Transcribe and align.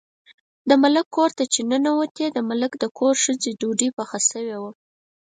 د 0.69 0.71
ملک 0.83 1.05
کور 1.15 1.29
ته 1.37 1.43
چې 1.53 1.59
ننوتې، 1.71 2.25
د 2.31 2.37
ملک 2.49 2.71
د 2.77 2.83
ښځې 3.19 3.51
ډوډۍ 3.59 3.89
پخه 3.97 4.19
شوې 4.29 4.55
وه. 4.61 4.71